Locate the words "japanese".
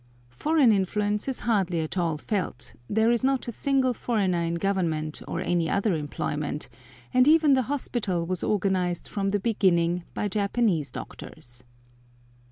10.27-10.89